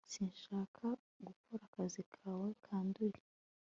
sinshaka 0.13 0.85
gukora 1.27 1.61
akazi 1.69 2.01
kawe 2.15 2.47
kanduye 2.65 3.19